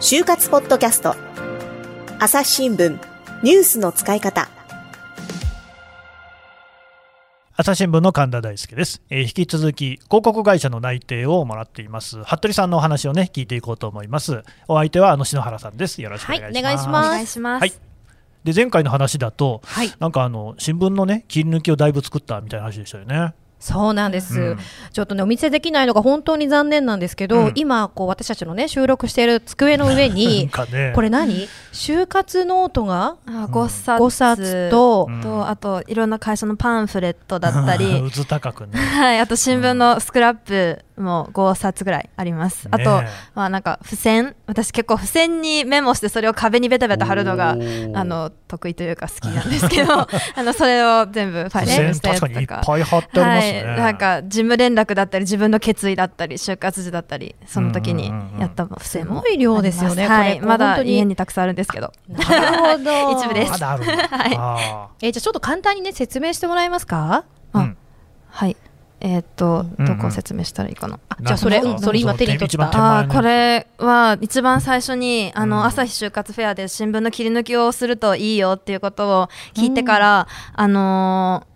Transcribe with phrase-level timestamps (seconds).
[0.00, 1.16] 就活ポッドキャスト。
[2.20, 2.98] 朝日新聞。
[3.42, 4.48] ニュースの使い方。
[7.56, 12.22] 朝日新聞の神田大輔です、えー引き続き広告会社の内定をもらっています。
[12.22, 14.44] 服部さんのお話をね聞いていこうと思います。
[14.68, 16.00] お相手はあの篠原さんです。
[16.02, 17.06] よろしくお願いします、はいお願いします。
[17.08, 17.60] お願いします。
[17.62, 17.72] はい。
[18.44, 19.92] で前回の話だと、はい。
[19.98, 24.58] なんかあの新聞のね切り抜きをだいぶ作ったみたいな話でしたよねそうなんです、うん。
[24.92, 27.52] ちょっとねお見せできないのが本当に残念なんですけど、うん。
[27.54, 30.92] 今こう私たちのね収録している机の上に かね。
[30.94, 31.48] これ何？
[31.72, 35.20] 就活ノートがあ5冊5冊と、うん。
[35.20, 38.00] とあといろんな会社のパンフレットだったり。
[38.00, 38.78] うず高くね。
[38.78, 42.68] はい、あと新聞のスクラップも5冊ぐらいあります。
[42.70, 47.56] あとね、まあなんか付箋、私結構付箋にメモしてそれを壁にベタベタ貼るのがあ
[48.04, 50.08] の得意というか好きなんですけど、 あ
[50.42, 52.48] のそれを全部ファイリングしたやつ確かにいっ。
[52.66, 60.92] ぱい貼ってありますね、はい、なんか事務連絡だったり自分の決意だったり就活時だったりその時にやった付箋もすごい量ですよねはい、まだ本当に。
[60.94, 61.92] 家にたくさんあるんですけど。
[62.08, 63.12] なるほど。
[63.18, 63.52] 一部です。
[63.52, 64.36] まだあるんだ、はい。
[64.38, 67.24] あえーじゃあちょっと簡単にね説明してもらえますか？
[67.52, 67.76] ーうん。
[68.28, 68.56] はい
[69.08, 75.64] えーっとうんどこを説明したらいいかな、あじゃあそれ、それ今手に取ったあーこれは一番最初にあの、うん。
[75.64, 81.46] 朝日就活フェアで新聞の切り抜きをするといいよっていうことを聞いてから、あの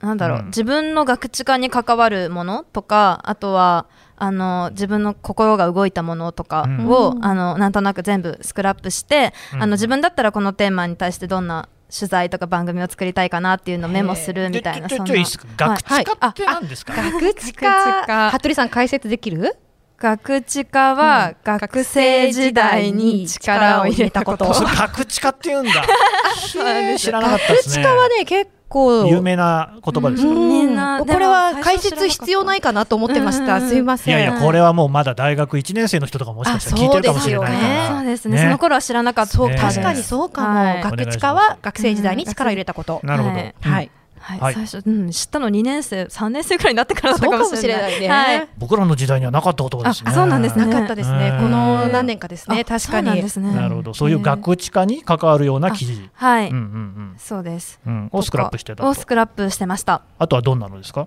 [0.00, 0.46] ーなんだろう、うん。
[0.46, 7.24] 自分の学知化に関わるものとかあとはあの自分の心が動いたものとかを、うん。
[7.24, 9.62] あのなんとなく全部スクラップして、うん。
[9.64, 15.04] あの自分だったらこのテーマに対してどんな取材とか番組を作りたいかなっていうのをメモするみたいなそんな。
[15.06, 15.46] ちょちょいいですか？
[15.56, 19.56] 学知化って何ですか、学知学知化化服部さん解説できる？
[19.98, 24.44] 学知化は学生時代に力を入れたこと。
[24.52, 25.72] 学知化って言うんだ。
[26.98, 27.82] 知らなかったで学すね。
[27.82, 30.48] 知化はね結構有名な言葉ですか、うん。
[30.48, 33.60] みんなこれは解説必要ないかなと思ってました。
[33.62, 34.14] すいません。
[34.14, 38.36] いやいやこれはもうまだ大学1年生の人とかもしかしたら聞いてるかもしれないかあそうですよらそうですね。
[38.36, 38.42] ね。
[38.42, 39.38] その頃は知らなかった。
[39.38, 40.58] 確かにそうかも。
[40.60, 43.00] はい学知化は学生時代に力を入れたこと。
[43.02, 43.84] なるほど、はい。
[43.86, 43.90] うん
[44.34, 44.54] はい。
[44.54, 47.82] 最初、うん、知ったの2年生3年生くらいになってからだったかもしれない。
[47.82, 48.48] そうかもしれはないね。
[48.58, 50.10] 僕らの時代にはなかった言葉ですね。
[50.10, 50.66] あそうなんですね。
[50.66, 51.30] なかったですね。
[51.34, 51.36] う。
[51.36, 51.44] ん。
[51.44, 52.60] この何年かですね。
[52.60, 53.06] あ確かに。
[53.06, 53.28] そうなんで。
[53.28, 53.54] すね。
[53.54, 53.94] なるほど。
[53.94, 56.10] そういう学知化に関わるような記事。
[56.12, 57.78] はい、うんうんそうです。
[57.86, 58.08] うんうん。
[58.12, 58.88] をスクラップしてたと。
[58.88, 60.02] をスクラップしてました。
[60.18, 61.06] あとはどんなのですか？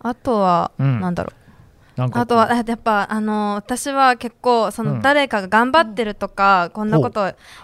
[0.00, 1.00] あとは、うん。
[1.00, 1.43] なんだろう
[1.96, 4.94] あとはあやっぱあの私は結構そうん。
[4.96, 7.20] の誰かが頑張ってるとか、こんなこと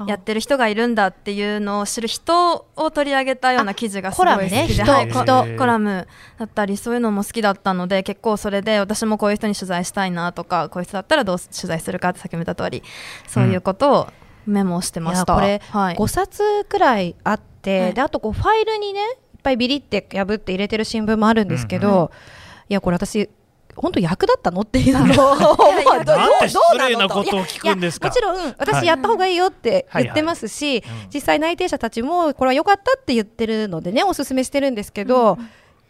[0.06, 6.08] やってる人がいるんだっていうのを知る人を取り上げたような記事がすごい好きで、コラムね人はい、コラム
[6.38, 12.82] だったりそういうのも好きだったので結構それで私もこういう人に取材したいなとかこういう人だったらどう取材するかってさっきも言った通り
[13.26, 14.08] そういうことを
[14.46, 17.94] メモしてました、いやこれはい、5冊くらいあって、はい。
[17.94, 22.10] であとこうファイルにねいっぱいビリって破って入れてる新聞もあるんですけど、
[22.68, 23.28] いやこれ私
[23.80, 24.60] 本当役立ったの？
[24.60, 25.06] っていうのを。
[25.06, 25.56] ど。
[25.56, 26.12] ど
[26.74, 28.08] うなことを聞くんですか？
[28.08, 31.08] いやもちろん私やった方がいいよって言ってますし、はいはいうん。
[31.14, 35.38] 実際内定者たちもこれは良かったって言ってるのでねおすすめしてるんですけど、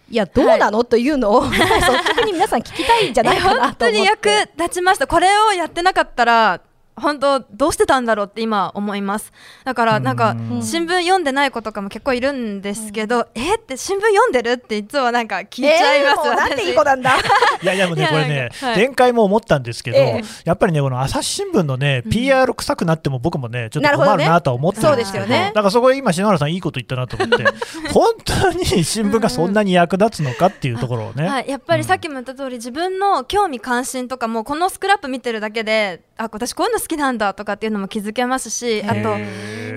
[0.09, 3.79] いやどうなの、というのを率直に皆さん聞きたいんじゃないかな本と思って。
[3.87, 5.07] 当に役立ちました。
[5.07, 6.61] これをやってなかったら
[7.01, 9.33] 本当どうしてたんだろうって今思います。
[9.65, 17.17] だからなんかうん新聞読んでない子とかも結構いるんですけど、えって新聞読んでるっていつもなんか聞いちゃいます、えーもうなんていい子私なんだ。
[17.63, 18.77] いやいやもうね これねはい。
[18.77, 20.25] 前回も思ったんですけど、ええ。
[20.45, 25.53] やっぱりねこの朝日新聞のね PR 臭くなっても僕もねちょっと困るなとは思ってるんですけどそうですよね。
[25.55, 27.45] だからそこで今篠原さんいいこと言ったなと思って
[27.93, 39.17] 本当に新聞がそんなに役立つのかっていうところをね、はい、やっぱりさっきも言った通り、自分の興味関心とかもこのスクラップ見てるだけであ私こういうの好きなんだとかっていうのも気づけますしあと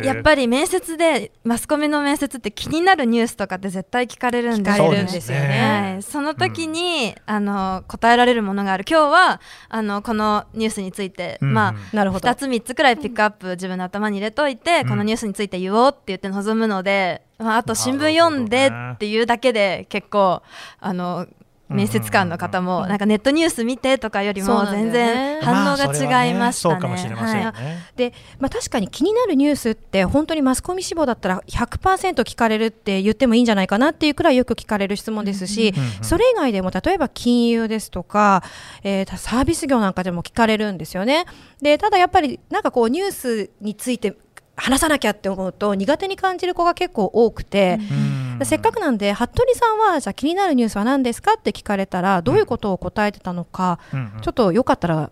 [0.04, 4.94] やっぱり面接でマスコミの面接って気になるニュースとかって絶対聞かれるんですよね。
[4.94, 5.92] れるんですよね。
[5.94, 8.86] はい、その時に、あの答えられるものがある。
[8.90, 12.30] 今日はあのこのニュースについて、うんまあなるほど。
[12.30, 14.90] 2つ3つくらいピックアップ自分の頭に入れといて、うん。
[14.90, 20.42] このニュースについて言おうって言って臨むので、まあ、あと新聞読んでっていうだけで結構
[20.80, 21.28] あの
[21.74, 26.74] 面接官の方もなんかネットニュース見てとかよりも全然反応が違いましたね。
[26.74, 27.54] そうかもしれませんね、はい。
[27.96, 38.44] で、まあ、確かに気になるニュースって本当にマスコミ志望だったら100%聞かれるって言ってもいいんじゃないかなっていうくらいよく聞かれる質問ですし、それ以外でも例えば金融ですとか、
[38.84, 41.26] えーサービス業なんかでも聞かれるんですよね。
[41.62, 44.16] でただやっぱりなんかこうニュースについて
[44.56, 48.03] 話さなきゃって思うと苦手に感じる子が結構多くて、うん
[48.46, 54.22] せっかくなんで服部さんはじゃあ気になるニュースは何ですかって聞かれたらどういうことを答えてたのか、うんうん。
[54.22, 55.12] ちょっとよかったら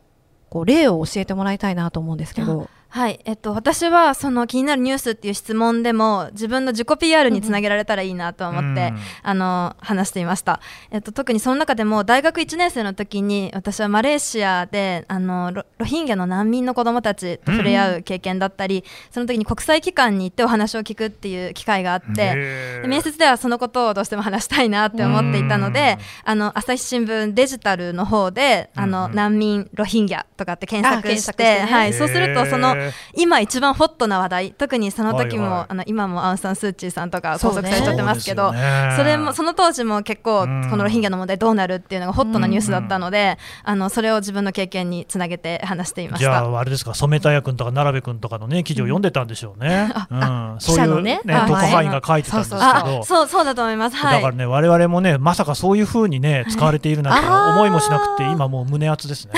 [0.50, 2.70] こう例を教えてもらいたいなと思うんですけど。
[2.94, 9.00] はい、えっと、私はその気になるニュースっていう質問でも自分の自己 PR につなげられたらいいなと思って、うん。
[9.24, 10.60] あの話していました、
[10.92, 22.82] えっと、特にその中でも大学1年生の時に私はマレーシアであのロロヒンギャの難民の子どもたちと触れ合う経験だったり、その時に国際機関に行ってお話を聞くっていう機会があって。
[22.86, 29.16] 面接ではそのことをどうしても話したいなって思っていたので、あの朝日新聞デジタルの方で、あのうんうん。
[29.16, 32.76] 難民ロヒンギャとかって検索して、はい、そうするとその
[33.16, 35.66] 今一番ホットな話題特にその時も、はいはい。
[35.70, 38.94] あの今もアウン・サン・スー・チーさんとか拘束されちゃってますけどそね。
[38.98, 40.62] それもその当時も結構うん。
[40.72, 46.46] このロヒンギャの問題どうなるっていうのがホットなニュースだったので、あのそれを自分の経験につなげて話していましじゃた。
[46.46, 49.92] あ、あれですか、染谷君とか奈良部君とかのね、記事を読んでたんでしょうね。
[50.10, 52.64] うん、そういうねね、あ特派員が書いてたんですけど。
[52.64, 53.98] あそうそうだと思います。
[53.98, 54.16] はい。
[54.16, 59.34] だからね、我々もね、まさかそういう風にね、使われているなんて思いもしなくて、今もう胸熱ですね。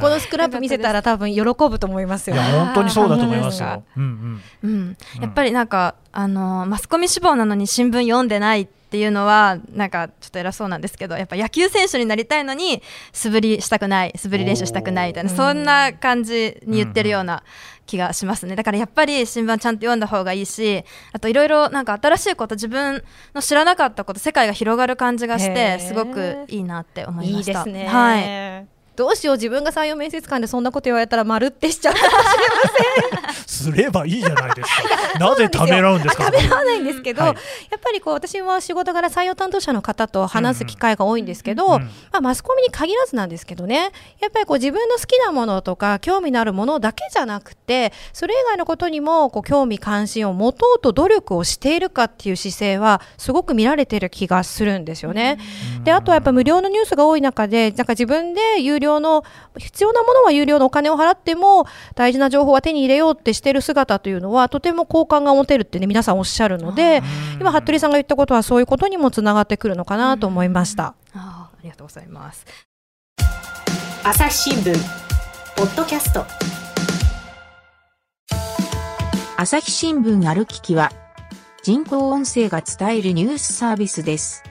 [0.00, 2.36] このスクラップ見せたら多分喜ぶと思いますよ。
[2.36, 3.84] いや、本当にそうだと思いますよ。
[3.96, 4.70] うんうん。
[4.70, 12.82] うん、やっぱりなんか、あのマスコミ志望なのに新聞読んでないっていうのはなんかちょっと偉そうなんですけどやっぱ野球選手になりたいのに
[13.12, 17.42] 素振りしたくない素振り練習したくないみたいなそんな感じに言ってるような
[17.84, 18.56] 気がしますね。
[18.56, 23.02] だからやっぱり新聞はちゃんと読んだ方がいいしあといろいろなんか新しいこと自分
[23.34, 27.50] の知らなかったこと世界が広がる感じがしてすごくいいなって思いいました。
[27.50, 31.94] いですね、はいどうしよう自分が採用面接官でそんなこと言われたら丸ってしちゃう
[33.46, 34.70] すればいいじゃないです
[35.12, 35.18] か。
[35.18, 36.24] なぜためらうんですか。
[36.24, 37.36] ためらわないんですけど、はい
[37.70, 55.38] やっぱりこう私は仕事柄採用担当者の方と話す機会が多いんですけど、うんうんまあ、マスコミに限らずなんですけどねやっぱりこう自分の好きなものとか興味のあるものだけじゃなくてそれ以外のことにもこう興味関心を持とうと努力をしているかっていう姿勢はすごく見られている気がするんですよね。
[55.84, 59.24] であとはやっぱ無料のニュースが多い中でなんか自分で有料の
[59.58, 67.02] 必要なものは有料のお金を払っても大事な情報は手に入れようってしてる姿というのはとても好感が持てるってね皆さんおっしゃるので
[67.40, 70.94] 今服部さんが言ったことはそういうことにもつながってくるのかなと思いました。
[71.14, 72.46] あーありがとうございます
[74.04, 74.72] 朝日新聞
[75.56, 76.24] ポッドキャスト
[79.38, 80.90] 朝日新聞歩ききは、
[81.62, 84.42] 人工音声が伝えるニュースサービスです。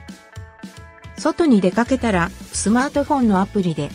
[1.18, 3.90] 外に出かけたら、スマートフォンのアプリで、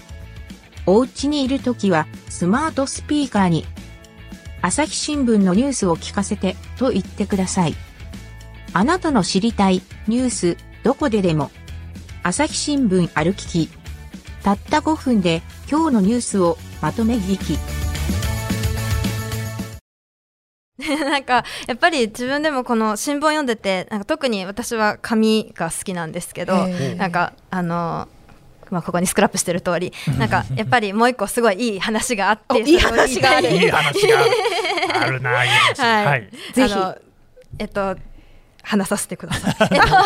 [0.86, 3.66] お家にいるときは、スマートスピーカーに、
[4.62, 7.75] 朝日新聞のニュースを聞かせて、と言ってください。
[8.74, 11.51] あなたの知りたい、ニュース、どこででも、
[12.24, 13.69] 朝日新聞歩きき。
[14.44, 17.81] たった5分で、今日のニュースをまとめ聞き。
[20.81, 26.68] なんかやっぱり自分でもこの新聞を読んでてなんか特に私は紙が好きなんですけど
[26.98, 28.07] なんかあの
[28.72, 34.20] まあ、ここにスクラップしてる通りなんかやっぱりもう一個すごいいい話があっておいい話があるいい話が
[35.02, 35.22] ある。
[35.22, 35.82] な、いい話。
[35.82, 36.30] はいはい。
[36.54, 36.76] ぜひ
[37.60, 37.96] えっと
[38.64, 39.56] 話させてください。
[39.62, 39.98] えっとなんか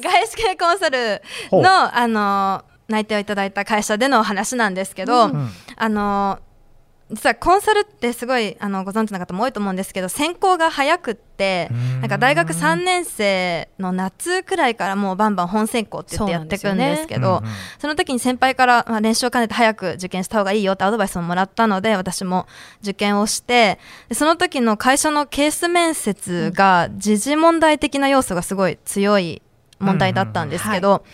[0.00, 6.38] 外資系コンサルのあの内定をいただいた会社での話なんですけど、んあの
[7.12, 12.00] 実はコンサルってすごいあのご存知の方も多いと思うんですけど選考が早くってうん。
[12.00, 22.46] なんか大学3年生の夏くらいからもうバンバン本選考って言ってやっていくんですけどうんうんその時に先輩から、まあ、練習を兼ねて早く受験した方がいいよってアドバイスをもらったので私も
[22.82, 23.78] 受験をして
[24.08, 29.42] でその時の会社のケース面接が時事問題的な要素がすごい強い
[29.78, 31.04] 問題だったんですけど、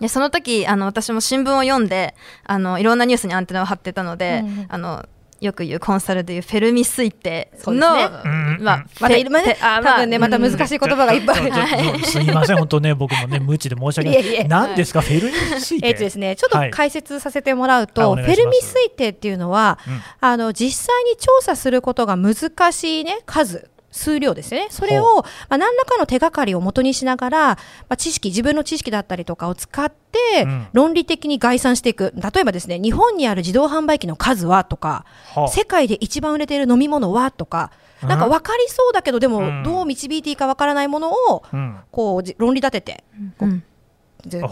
[0.00, 4.66] でその時あの私も新聞を読んであのいろんなニュースにアンテナを張ってたので、うんうん。
[4.68, 5.06] あの
[5.40, 8.58] よく言うコンサルでいうフェルミ推定の、ね。
[8.60, 12.04] まあ、またフェまたあ多分ねまた難しい言葉がいっぱい。
[12.04, 14.20] すいません、本当ね、僕もね、無知で申し訳ない。
[14.20, 14.44] いえいえ。
[14.44, 15.88] 何ですか、フェルミ推定。
[15.88, 20.02] えっとですね、ちょっとはい解説させてもらうと、フェルミ推定っていうのは、うん。
[20.20, 24.68] あの実際に調査することが難しい、ね、数数量ですよね。
[24.70, 27.56] それを、まあ、何らかの手がかりを元にしながら、ま
[27.90, 29.98] あ、知識、自分の知識だったりとかを使って
[30.42, 32.12] うん、論理的に概算していく。
[32.16, 35.04] 例えばですね、日本にある自動販売機の数はとか、
[35.34, 35.48] はあ。
[35.48, 37.70] 世界で一番売れている飲み物はとか、
[38.02, 39.62] なんか分かりそうだけど、でもうん。
[39.62, 41.78] どう導いていいか分からないものを、うん。
[41.92, 43.04] こうじ論理立てて、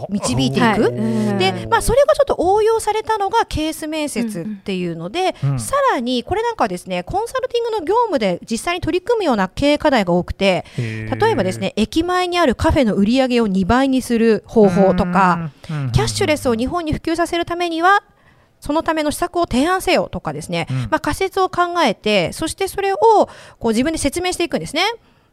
[0.09, 0.61] 導いていく？
[0.61, 1.37] はい。
[1.37, 15.91] で、まあ、それがちょっと応用されたのがケース面接っていうので、うんうんさらにこれなんかはですねコンサルティングの業務で実際に取り組むような経営課題が多くて例えばですね駅前にあるカフェの売り上げを2倍にする方法とか、うんうん。
[15.91, 18.03] キャッシュレスを日本に普及させるためには
[18.59, 20.77] そのための施策を提案せよとかですね、うん。
[20.83, 23.29] まあ、仮説を考えてそしてそれをこ
[23.61, 24.83] う自分で説明していくんですね。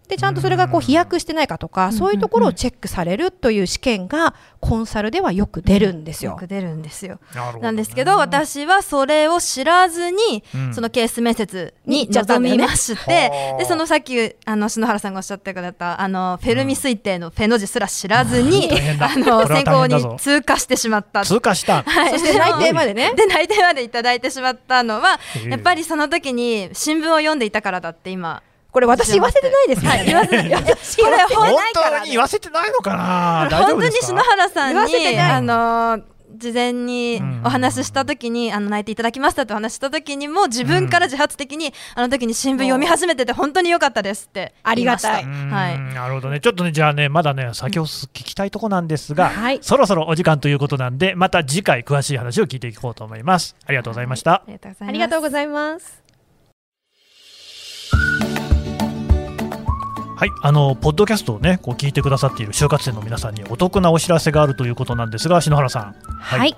[0.08, 6.32] でちゃんとそれがこう飛躍してないかとか、そういうところをチェックされるという試験がコンサルではよく出るんですよ。
[6.32, 7.18] よく出るんですよ。
[7.34, 7.62] なるほどね。
[7.64, 10.74] なんですけど、私はそれを知らずに、うん。
[10.74, 13.58] そのケース面接に臨みまして、はあ。
[13.58, 18.70] で、そのさっき、あの、篠原さんがおっしゃってくれた、あの、フェルミ推定のフェの字すら知らずに、
[19.00, 21.24] あの、選考に通過してしまった。
[21.24, 21.82] 通過した。
[21.82, 22.10] はい。
[22.10, 23.12] そして内定までね。
[23.16, 28.42] で、内定までいただいてしまったのはやっぱりその時に新聞を読んでいたからだって今、
[28.76, 30.04] これ私言わせてないですか、はい。
[30.04, 30.52] 言わせてない。
[30.52, 31.98] 私言わせて本ないから。
[32.00, 33.48] 当に言わせてないのかな？
[33.48, 34.06] 大丈本当に夫ですか？
[34.08, 36.02] 篠原さんに、あの
[36.36, 37.40] 事前にうん。
[37.46, 45.50] お話しした時に、あの泣いていただきましたってお話しした時にも自分から自発的に、あの時に新聞読み始めてて本当に良かったですってありがうーん。
[45.50, 45.80] はい。
[45.94, 49.58] なるほどね、ちょっとね、じゃあね、まだね、先ほど聞きたいとこなんですが、はい。
[49.62, 53.56] そろそろお時間ということなんで、また次回、詳しい話を聞いていこうと思います。
[53.66, 54.34] ありがとうございました。
[54.34, 56.05] ありがとうございありがとうございます。
[60.16, 65.94] はい、あのポッドキャストをね、こう聞いてくださっている就活生の皆さんにお得なお知らせがあるということなんですが、篠原さん。
[66.18, 66.56] はい、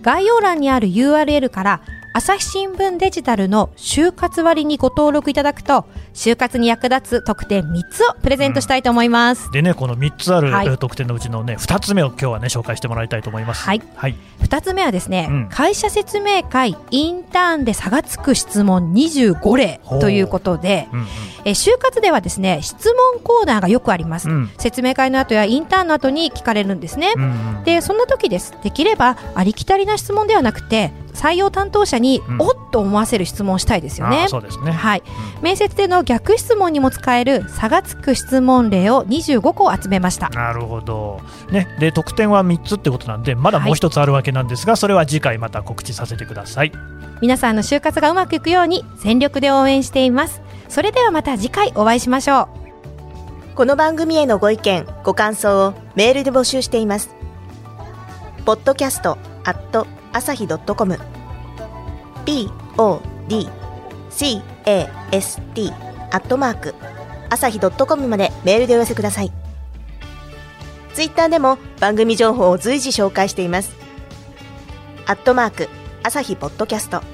[0.00, 1.80] 概要欄にある URL から
[2.14, 5.84] 朝日新聞デジタルの就活割にご登録いただくと
[6.14, 13.64] 就活に役立つ特典3つをプレゼントしたいと思います、でね、この3つある、特典のうちのね、2つ目を今日はね、紹介してもらいたいと思います。
[13.64, 13.82] はい。
[13.96, 15.48] はい、2つ目はですね、うん。
[15.50, 21.06] 会社説明会インターンで差がつく質問25例ほうということでうんうん
[21.44, 24.50] え就活ではですね質問コーナーがよくあります、うん。
[24.58, 28.54] 説明会の後やインターンの後に聞かれるんですね、うんうんでそんな時です。
[28.62, 32.42] できればありきたりな質問ではなくて採用担当者に、うん。
[32.42, 34.72] おっと思わせる質問をしたいですよあねーそうですね。
[34.72, 35.02] はい、
[35.36, 35.42] うん。
[35.42, 40.28] 面接での逆質問にも使える差がつく質問例を25個集めました。
[40.30, 41.20] なるほど、
[41.50, 46.72] ね、で得点は3つってことなんでまだもう1つあるわけなんですが、それは次回また告知させてください。
[47.20, 50.42] 皆さんの就活がうまくいくように全力で応援しています
[50.74, 52.48] それではまた次回お会いしましょ
[53.52, 57.14] うこの番組へのご意見、ご感想をメールで募集しています。
[58.44, 60.98] podcast アット朝日 .com
[62.26, 63.48] p o d
[64.10, 65.70] c a s t
[66.10, 66.74] アットマーク
[67.30, 69.30] 朝日 .com までメールでお寄せください。
[70.92, 73.76] ツイッターでも番組情報を随時紹介しています。
[75.06, 75.68] アットマーク
[76.02, 77.13] 朝日ポッドキャスト